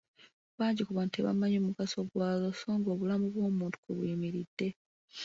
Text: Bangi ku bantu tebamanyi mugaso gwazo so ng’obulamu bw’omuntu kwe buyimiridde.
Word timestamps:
Bangi 0.57 0.81
ku 0.83 0.91
bantu 0.97 1.11
tebamanyi 1.15 1.57
mugaso 1.67 1.97
gwazo 2.11 2.47
so 2.59 2.69
ng’obulamu 2.77 3.25
bw’omuntu 3.33 3.75
kwe 3.81 3.91
buyimiridde. 3.97 4.67